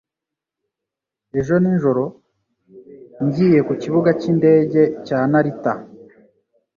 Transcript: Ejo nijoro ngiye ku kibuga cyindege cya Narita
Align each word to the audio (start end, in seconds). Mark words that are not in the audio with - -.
Ejo 1.39 1.53
nijoro 1.63 2.03
ngiye 3.25 3.59
ku 3.67 3.73
kibuga 3.81 4.09
cyindege 4.19 4.83
cya 5.05 5.19
Narita 5.31 5.73